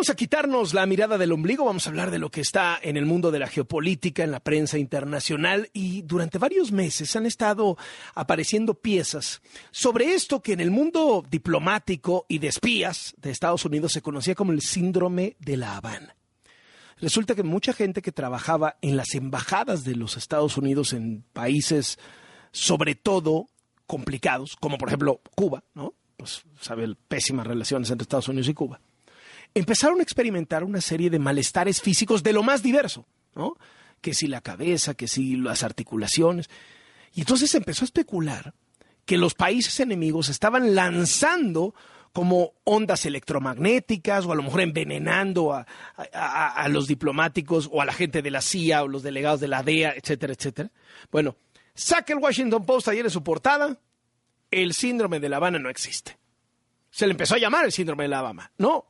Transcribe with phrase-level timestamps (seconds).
[0.00, 2.96] Vamos a quitarnos la mirada del ombligo, vamos a hablar de lo que está en
[2.96, 7.76] el mundo de la geopolítica, en la prensa internacional y durante varios meses han estado
[8.14, 13.92] apareciendo piezas sobre esto que en el mundo diplomático y de espías de Estados Unidos
[13.92, 16.16] se conocía como el síndrome de la Habana.
[16.98, 21.98] Resulta que mucha gente que trabajaba en las embajadas de los Estados Unidos en países
[22.52, 23.50] sobre todo
[23.86, 25.92] complicados, como por ejemplo Cuba, ¿no?
[26.16, 28.80] Pues sabe pésimas relaciones entre Estados Unidos y Cuba
[29.54, 33.56] empezaron a experimentar una serie de malestares físicos de lo más diverso, ¿no?
[34.00, 36.48] Que si la cabeza, que si las articulaciones.
[37.14, 38.54] Y entonces se empezó a especular
[39.04, 41.74] que los países enemigos estaban lanzando
[42.12, 45.66] como ondas electromagnéticas o a lo mejor envenenando a,
[46.12, 49.62] a, los diplomáticos o a la gente de la CIA o los delegados de la
[49.62, 50.70] DEA, etcétera, etcétera.
[51.12, 51.36] Bueno,
[51.74, 53.78] saca el Washington Post ayer en su portada,
[54.50, 56.18] el síndrome de La Habana no existe.
[56.90, 58.50] Se le empezó a llamar el síndrome de La Habana.
[58.58, 58.86] No,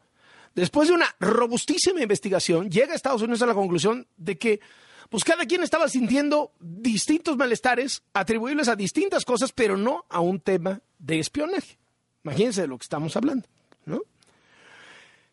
[0.54, 4.60] después de una robustísima investigación, llega a Estados Unidos a la conclusión de que
[5.08, 10.40] pues cada quien estaba sintiendo distintos malestares atribuibles a distintas cosas, pero no a un
[10.40, 11.78] tema de espionaje.
[12.22, 13.48] Imagínense de lo que estamos hablando,
[13.86, 14.02] ¿no?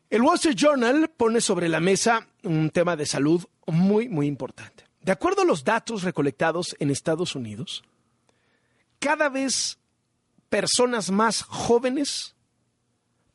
[0.09, 4.85] El Wall Street Journal pone sobre la mesa un tema de salud muy, muy importante.
[5.01, 7.83] De acuerdo a los datos recolectados en Estados Unidos,
[8.99, 9.77] cada vez
[10.49, 12.35] personas más jóvenes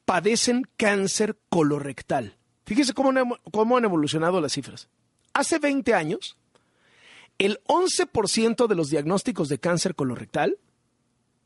[0.05, 2.37] padecen cáncer colorectal.
[2.65, 4.89] Fíjese cómo, cómo han evolucionado las cifras.
[5.33, 6.37] Hace 20 años,
[7.39, 10.59] el 11% de los diagnósticos de cáncer colorectal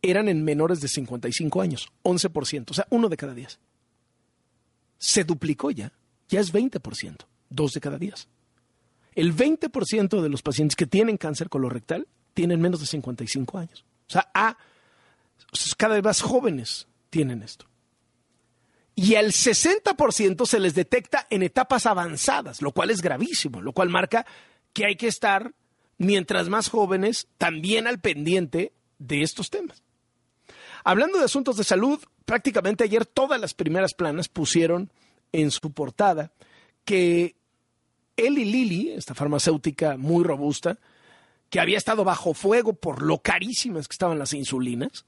[0.03, 1.89] eran en menores de 55 años.
[2.03, 3.59] 11%, o sea, uno de cada diez.
[4.99, 5.93] Se duplicó ya,
[6.29, 7.17] ya es 20%,
[7.51, 8.29] dos de cada diez.
[9.15, 13.85] El 20% de los pacientes que tienen cáncer colorectal tienen menos de 55 años.
[14.09, 14.57] O sea, a,
[15.79, 17.67] cada vez más jóvenes tienen esto
[18.99, 23.91] y al 60% se les detecta en etapas avanzadas, lo cual es gravísimo, lo cual
[23.91, 24.27] marca
[24.73, 25.53] que hay que estar,
[25.99, 29.83] mientras más jóvenes, también al pendiente de estos temas.
[30.83, 34.91] Hablando de asuntos de salud, prácticamente ayer todas las primeras planas pusieron
[35.31, 36.33] en su portada
[36.87, 37.37] que
[38.17, 40.79] Eli Lilly, esta farmacéutica muy robusta,
[41.51, 45.05] que había estado bajo fuego por lo carísimas que estaban las insulinas,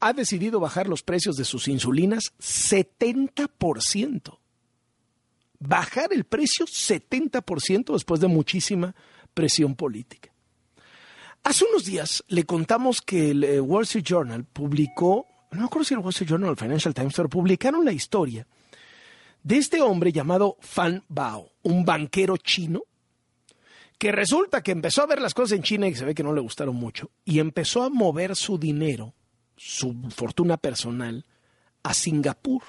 [0.00, 4.38] ha decidido bajar los precios de sus insulinas 70%.
[5.60, 8.94] Bajar el precio 70% después de muchísima
[9.34, 10.32] presión política.
[11.42, 15.84] Hace unos días le contamos que el eh, Wall Street Journal publicó, no me acuerdo
[15.84, 18.46] si el Wall Street Journal o el Financial Times, pero publicaron la historia
[19.42, 22.82] de este hombre llamado Fan Bao, un banquero chino,
[23.98, 26.32] que resulta que empezó a ver las cosas en China y se ve que no
[26.32, 29.14] le gustaron mucho, y empezó a mover su dinero
[29.58, 31.26] su fortuna personal
[31.82, 32.62] a Singapur,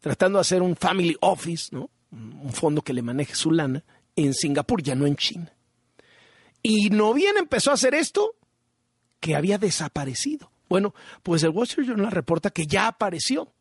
[0.00, 1.90] tratando de hacer un family office, ¿no?
[2.10, 3.84] un fondo que le maneje su lana,
[4.16, 5.52] en Singapur, ya no en China.
[6.62, 8.34] Y no bien empezó a hacer esto,
[9.20, 10.50] que había desaparecido.
[10.68, 13.52] Bueno, pues el Wall Street Journal reporta que ya apareció.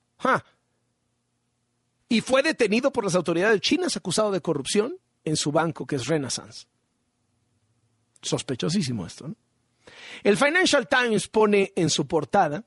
[2.09, 6.07] Y fue detenido por las autoridades chinas acusado de corrupción en su banco, que es
[6.07, 6.67] Renaissance.
[8.21, 9.35] Sospechosísimo esto, ¿no?
[10.23, 12.63] El Financial Times pone en su portada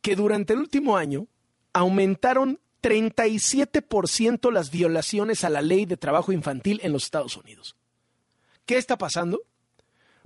[0.00, 1.26] que durante el último año
[1.72, 7.76] aumentaron 37% las violaciones a la ley de trabajo infantil en los Estados Unidos.
[8.66, 9.40] ¿Qué está pasando?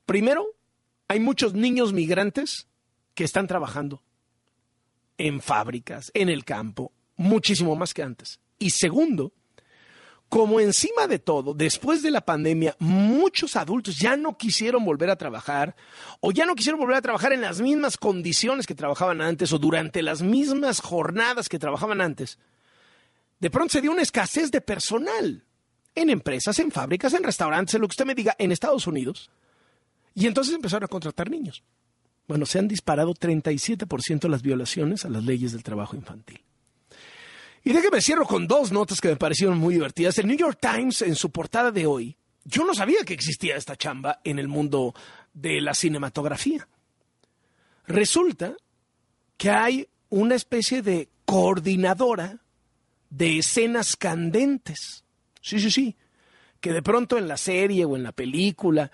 [0.07, 0.47] Primero,
[1.07, 2.67] hay muchos niños migrantes
[3.15, 4.03] que están trabajando
[5.19, 8.41] en fábricas, en el campo, muchísimo más que antes.
[8.59, 9.33] Y segundo,
[10.29, 15.17] como encima de todo, después de la pandemia, muchos adultos ya no quisieron volver a
[15.17, 15.75] trabajar
[16.21, 19.59] o ya no quisieron volver a trabajar en las mismas condiciones que trabajaban antes o
[19.59, 22.39] durante las mismas jornadas que trabajaban antes,
[23.41, 25.45] de pronto se dio una escasez de personal
[25.95, 29.31] en empresas, en fábricas, en restaurantes, en lo que usted me diga, en Estados Unidos.
[30.15, 31.63] Y entonces empezaron a contratar niños.
[32.27, 36.41] Bueno, se han disparado 37% las violaciones a las leyes del trabajo infantil.
[37.65, 40.19] Y déjeme cierro con dos notas que me parecieron muy divertidas.
[40.19, 43.77] El New York Times, en su portada de hoy, yo no sabía que existía esta
[43.77, 44.95] chamba en el mundo
[45.35, 46.67] de la cinematografía.
[47.87, 48.55] Resulta
[49.37, 52.39] que hay una especie de coordinadora
[53.11, 55.05] de escenas candentes.
[55.41, 55.97] Sí, sí, sí.
[56.61, 58.91] Que de pronto en la serie o en la película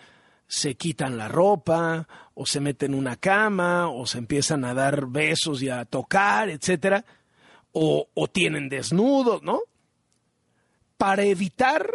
[0.47, 5.07] se quitan la ropa, o se meten en una cama, o se empiezan a dar
[5.07, 7.05] besos y a tocar, etcétera
[7.75, 9.61] o, tienen desnudos, ¿no?
[10.97, 11.91] Para evitar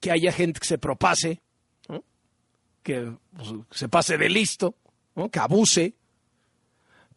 [0.00, 1.40] que haya gente que se propase,
[2.82, 4.74] que pues, se pase de listo,
[5.32, 5.94] que abuse,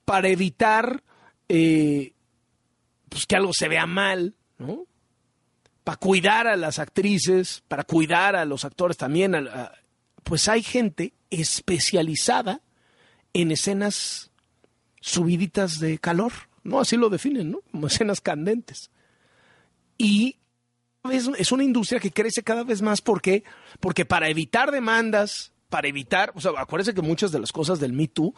[0.05, 1.03] para evitar
[1.49, 2.13] eh,
[3.09, 4.85] pues, que algo se vea mal, ¿no?
[5.83, 9.49] Para cuidar a las actrices, para cuidar a los actores también,
[10.23, 12.61] pues hay gente especializada
[13.33, 14.31] en escenas
[15.01, 16.31] subiditas de calor,
[16.63, 16.79] ¿no?
[16.79, 17.61] Así lo definen, ¿no?
[17.71, 18.91] Como escenas candentes.
[19.97, 20.37] Y
[21.11, 23.43] es una industria que crece cada vez más porque
[23.79, 27.93] porque para evitar demandas, para evitar, o sea, acuérdense que muchas de las cosas del
[27.93, 28.33] Me Too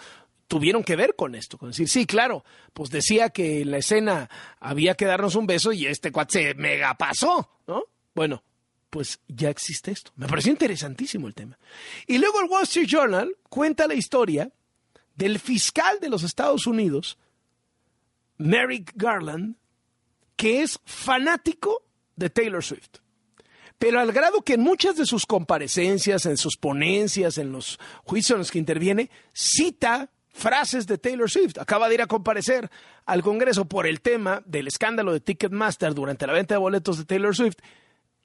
[0.47, 4.29] tuvieron que ver con esto, con decir, sí, claro, pues decía que en la escena
[4.59, 7.85] había que darnos un beso y este cuate se mega pasó, ¿no?
[8.13, 8.43] Bueno,
[8.89, 10.11] pues ya existe esto.
[10.15, 11.57] Me pareció interesantísimo el tema.
[12.05, 14.51] Y luego el Wall Street Journal cuenta la historia
[15.15, 17.17] del fiscal de los Estados Unidos,
[18.37, 19.55] Merrick Garland,
[20.35, 21.83] que es fanático
[22.15, 22.99] de Taylor Swift.
[23.79, 28.35] Pero al grado que en muchas de sus comparecencias, en sus ponencias, en los juicios
[28.35, 31.59] en los que interviene, cita frases de Taylor Swift.
[31.59, 32.69] Acaba de ir a comparecer
[33.05, 37.05] al Congreso por el tema del escándalo de Ticketmaster durante la venta de boletos de
[37.05, 37.57] Taylor Swift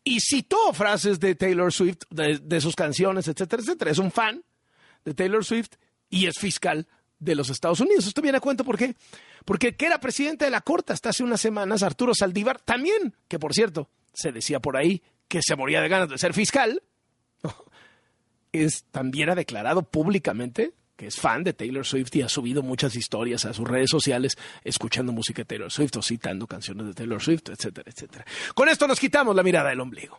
[0.03, 3.91] y citó frases de Taylor Swift, de, sus canciones, etcétera, etcétera.
[3.91, 4.43] Es un fan
[5.05, 5.73] de Taylor Swift
[6.09, 6.87] y es fiscal
[7.19, 8.07] de los Estados Unidos.
[8.07, 8.95] Esto viene a cuenta por qué.
[9.45, 13.39] Porque que era presidente de la Corte hasta hace unas semanas, Arturo Saldívar, también, que
[13.39, 16.83] por cierto, se decía por ahí que se moría de ganas de ser fiscal,
[18.53, 22.97] es, también ha declarado públicamente que es fan de Taylor Swift y ha subido muchas
[22.97, 27.23] historias a sus redes sociales escuchando música de Taylor Swift o citando canciones de Taylor
[27.23, 28.27] Swift, etcétera, etcétera.
[28.53, 30.17] Con esto nos quitamos la mirada del ombligo.